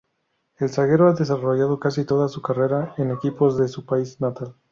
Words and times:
El 0.57 0.69
zaguero 0.71 1.07
ha 1.09 1.13
desarrollado 1.13 1.79
casi 1.79 2.05
toda 2.05 2.27
su 2.27 2.41
carrera 2.41 2.95
en 2.97 3.11
equipos 3.11 3.55
de 3.57 3.67
su 3.67 3.85
país 3.85 4.19
natal. 4.19 4.55